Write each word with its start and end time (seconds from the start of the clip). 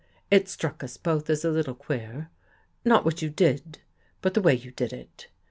It 0.31 0.49
struck 0.49 0.83
us 0.83 0.97
both 0.97 1.29
as 1.29 1.45
a 1.45 1.51
little 1.51 1.75
queer. 1.75 2.31
Not 2.83 3.05
what 3.05 3.21
you 3.21 3.29
did, 3.29 3.81
but 4.23 4.33
the 4.33 4.41
way 4.41 4.55
you 4.55 4.71
did 4.71 4.91
it. 4.91 5.27